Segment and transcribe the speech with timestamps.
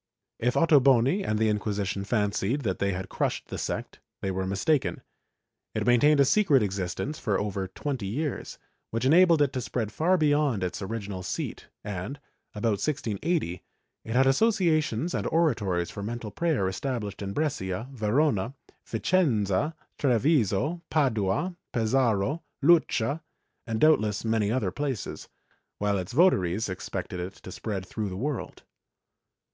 [0.00, 0.02] ^
[0.46, 5.02] If Ottoboni and the Inquisition fancied that they had crushed the sect, they were mistaken.
[5.74, 8.56] It maintained a secret existence for over twenty years,
[8.92, 12.18] which enabled it to spread far beyond its original seat and,
[12.54, 13.62] about 1680,
[14.06, 18.54] it had associations and oratories for mental prayer established in Brescia, A'erona,
[18.86, 23.20] A'icenza, Treviso, Padua, Pesaro, Lucca
[23.66, 25.28] and doubtless many other places,
[25.76, 28.62] while its votaries expected it to spread through the world.